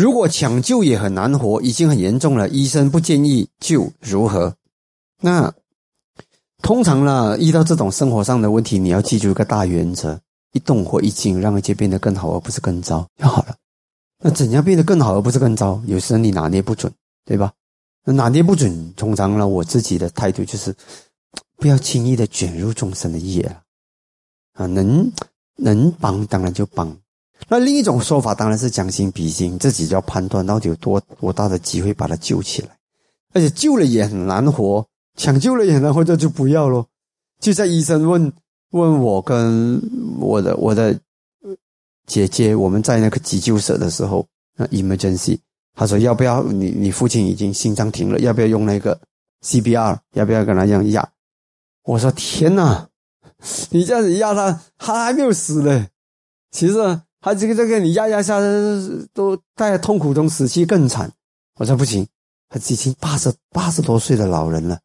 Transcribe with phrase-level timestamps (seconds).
[0.00, 4.56] 如果抢救也很难活，已经很严重了，医生不建议救，如何？
[5.20, 5.52] 那
[6.62, 10.18] 通常呢，遇到这种生活上的问题，你要记住一个大原则：
[10.52, 13.54] 一动或一静，让一切变得更好，而不是更糟就好了。
[14.22, 15.78] 那怎样变得更好，而不是更糟？
[15.84, 16.90] 有时候你拿捏不准，
[17.26, 17.52] 对吧？
[18.06, 20.74] 那拿捏不准，通常呢，我自己的态度就是，
[21.58, 23.42] 不要轻易的卷入众生的业！
[24.54, 25.12] 啊，能
[25.56, 26.96] 能帮当然就帮。
[27.48, 32.68] 那另一种说法当然是将心比心，自己就要判断到底有多多大的机会把他救起来，
[33.32, 36.86] 而且救了也很难活，抢救了也很难活，这就不要咯。
[37.40, 38.32] 就在医生问
[38.70, 39.80] 问我跟
[40.20, 40.96] 我的我的
[42.06, 44.24] 姐姐，我们在那个急救室的时候，
[44.56, 45.38] 那 emergency，
[45.74, 48.96] 他说要不要你你父亲已经心脏停了，要不要用那个
[49.44, 51.08] CPR，要不要跟他这样压？
[51.82, 52.88] 我说天哪，
[53.70, 55.88] 你这样子压他，他还没有死呢。
[56.52, 57.00] 其实。
[57.20, 58.38] 他这个这个你压压下，
[59.12, 61.12] 都在痛苦中死去更惨。
[61.56, 62.06] 我说不行，
[62.48, 64.80] 他已经八十八十多岁的老人了，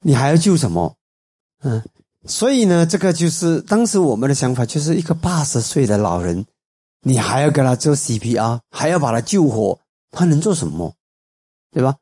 [0.00, 0.96] 你还要救什么？
[1.62, 1.80] 嗯，
[2.26, 6.44] 所以呢，这个就是当时我们的想法，就是一个八十岁的老人，
[7.02, 9.78] 你还要给他做 CPR，还要把他救活，
[10.10, 10.94] 他能做什么？
[11.70, 11.96] 对吧？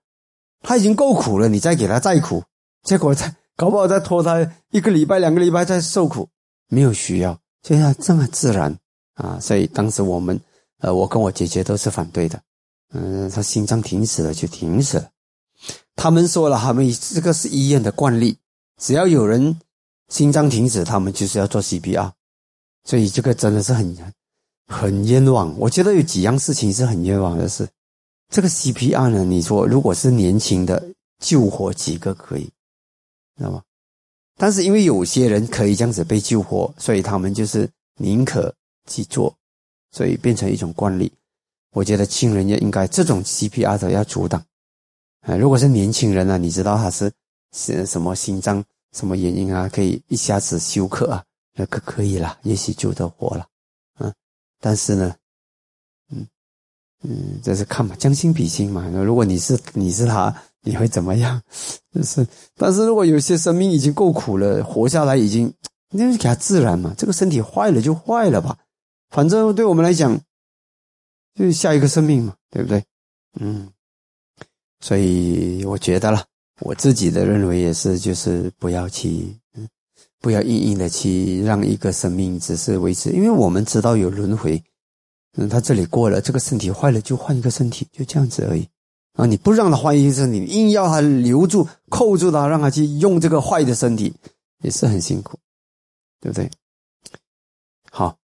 [0.62, 2.42] 他已经够苦了，你再给他再苦，
[2.82, 6.30] 结果再搞不好再拖他一个礼拜、两个礼拜再受苦，
[6.68, 8.78] 没有需要，就像这么自然。
[9.20, 10.40] 啊，所以当时我们，
[10.78, 12.40] 呃，我跟我姐姐都是反对的。
[12.92, 15.10] 嗯，他心脏停止了就停止了。
[15.94, 18.38] 他们说了，他们这个是医院的惯例，
[18.80, 19.60] 只要有人
[20.08, 22.10] 心脏停止，他们就是要做 CPR。
[22.84, 23.96] 所以这个真的是很
[24.66, 25.55] 很冤枉。
[25.58, 27.68] 我觉得有几样事情是很冤枉的事。
[28.30, 30.82] 这个 CPR 呢，你说如果是年轻的
[31.18, 32.44] 救活几个可以，
[33.36, 33.62] 知道吗？
[34.38, 37.68] 但是因为有些人可以这样子被救活，所以他们就是
[37.98, 38.55] 宁可。
[38.91, 39.34] 去做，
[39.91, 41.10] 所以变成一种惯例。
[41.72, 44.44] 我觉得亲人也应该这种 CPR 的要阻挡。
[45.20, 47.11] 啊，如果是年轻人呢，你知道他是
[47.55, 51.23] 是什么心脏什么原因啊，可以一下子休克啊，
[51.55, 53.46] 那可可以了，也许救得活了。
[54.01, 54.12] 嗯，
[54.61, 55.14] 但是呢，
[56.11, 56.27] 嗯
[57.05, 58.90] 嗯，这是看嘛，将心比心嘛。
[58.92, 61.40] 那如果你是你是他，你会怎么样？
[61.95, 62.27] 就是，
[62.57, 65.52] 但是如果有些生命已经够苦了，活下来已经，
[65.90, 66.95] 那就给他自然嘛。
[66.96, 68.58] 这个身体坏了就坏了吧。
[69.10, 70.18] 反正对我们来讲，
[71.34, 72.84] 就是下一个生命嘛，对不对？
[73.40, 73.68] 嗯，
[74.80, 76.24] 所以我觉得了，
[76.60, 79.68] 我自己的认为也是，就是不要去，嗯，
[80.20, 84.62] 不要硬硬的去让一个生命只是维持，因为我们知道有轮回，
[85.32, 88.68] 嗯，他这里过了，这个身体坏了就换一个身体，就这样子而已。
[89.14, 94.14] 啊，你不让他换一个身体，硬要他留住、扣住他，让他去用这个坏的身体，
[94.62, 95.36] 也是很辛苦，
[96.20, 96.48] 对不对？
[97.90, 98.20] 好。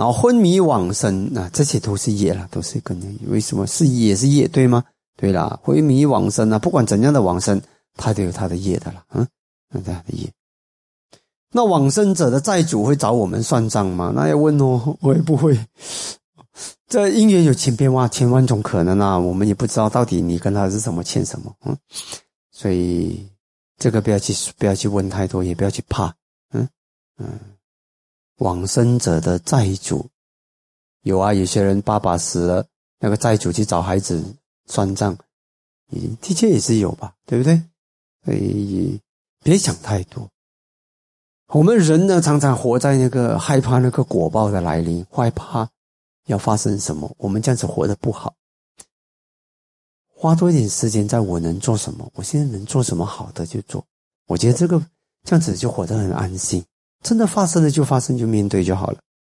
[0.00, 4.82] 然后昏迷往生啊，这些都是业了，都是跟为什么是也是业对吗？
[5.14, 7.60] 对了，昏迷往生啊，不管怎样的往生，
[7.96, 9.28] 他都有他的业的了，嗯，
[9.84, 10.26] 他的业。
[11.52, 14.10] 那往生者的债主会找我们算账吗？
[14.16, 15.54] 那要问哦， 我也不会？
[16.88, 21.76] 这因缘有千变万千万种可能啊，我们也不知道到底你跟他是什么欠什么，嗯，
[22.50, 23.28] 所以
[23.76, 26.06] 这个不要去不要去问太多，也不要去怕，
[26.54, 26.66] 嗯
[27.18, 27.38] 嗯。
[28.40, 30.08] 往生者的债主
[31.02, 32.66] 有啊，有些人爸爸死了，
[32.98, 34.22] 那个债主去找孩子
[34.66, 35.16] 算账，
[36.20, 37.62] 的确也是有吧，对不对？
[38.24, 38.98] 所以
[39.42, 40.26] 别想太多。
[41.48, 45.68] 我们人呢，常常活在那个害怕那个果报的来临，害怕
[46.26, 48.34] 要发生什么，我们这样子活得不好。
[50.08, 53.84] 花多一点时间在我能做什么，我现在能做什么好的就做，
[54.26, 54.78] 我觉得这个
[55.24, 56.64] 这样子就活得很安心。
[57.02, 58.98] 真的发生了就发生，就面对就好了。